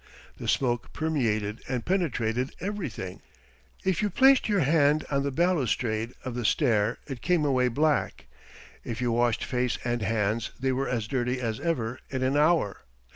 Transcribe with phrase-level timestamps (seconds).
[0.37, 3.21] The smoke permeated and penetrated everything.
[3.85, 8.25] If you placed your hand on the balustrade of the stair it came away black;
[8.83, 12.79] if you washed face and hands they were as dirty as ever in an hour.